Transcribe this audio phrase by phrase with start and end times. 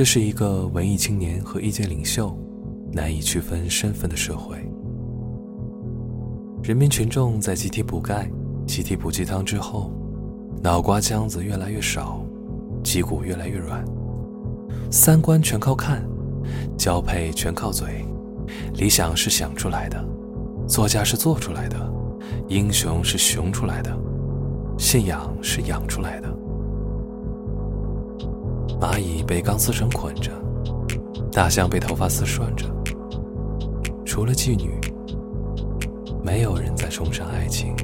[0.00, 2.34] 这是一个文艺青年和意见领袖
[2.90, 4.56] 难以区分身份的社会。
[6.62, 8.26] 人民群众在集体补钙、
[8.66, 9.92] 集体补鸡汤之后，
[10.62, 12.24] 脑瓜浆子越来越少，
[12.82, 13.84] 脊骨越来越软，
[14.90, 16.02] 三观全靠看，
[16.78, 18.02] 交配全靠嘴，
[18.76, 20.02] 理想是想出来的，
[20.66, 21.92] 作家是做出来的，
[22.48, 23.94] 英雄是熊出来的，
[24.78, 26.34] 信仰是养出来的。
[28.80, 30.32] 蚂蚁被钢丝绳捆着，
[31.30, 32.64] 大象被头发丝拴着，
[34.06, 34.80] 除了妓女。
[36.24, 37.74] 没有人再崇尚爱情。